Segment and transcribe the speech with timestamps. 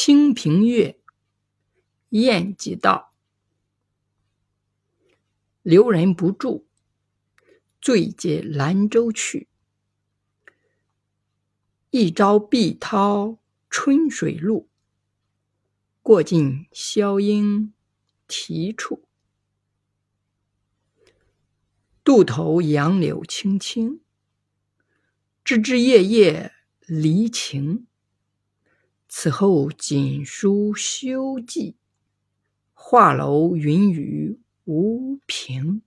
[0.00, 0.96] 清平乐，
[2.10, 3.12] 晏几道。
[5.62, 6.68] 留人不住，
[7.80, 9.48] 醉解兰舟去。
[11.90, 14.68] 一朝碧涛春水路，
[16.00, 17.74] 过尽霄鹰
[18.28, 19.02] 啼处。
[22.04, 24.00] 渡头杨柳青青，
[25.42, 26.52] 枝枝叶叶
[26.86, 27.87] 离情。
[29.08, 31.76] 此后锦书休寄，
[32.74, 35.80] 画楼云雨无凭。